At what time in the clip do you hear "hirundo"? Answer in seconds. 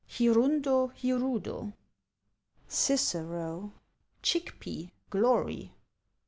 0.15-0.87